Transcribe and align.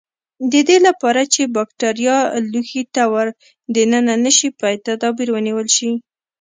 د 0.51 0.53
دې 0.67 0.77
لپاره 0.87 1.21
چې 1.33 1.41
بکټریا 1.55 2.17
لوښي 2.51 2.83
ته 2.95 3.03
ور 3.13 3.27
دننه 3.75 4.13
نشي 4.25 4.49
باید 4.59 4.85
تدابیر 4.87 5.27
ونیول 5.31 5.67
شي. 5.77 5.91